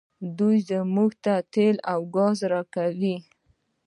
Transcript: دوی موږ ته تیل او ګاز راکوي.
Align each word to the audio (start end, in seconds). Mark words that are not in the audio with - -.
دوی 0.37 0.57
موږ 0.95 1.11
ته 1.23 1.33
تیل 1.53 1.75
او 1.91 1.99
ګاز 2.15 2.37
راکوي. 2.51 3.15